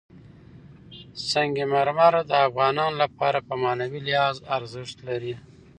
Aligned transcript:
سنگ 1.29 1.55
مرمر 1.73 2.13
د 2.29 2.31
افغانانو 2.47 2.99
لپاره 3.03 3.39
په 3.47 3.53
معنوي 3.63 4.01
لحاظ 4.07 4.35
ارزښت 4.57 4.97
لري. 5.07 5.33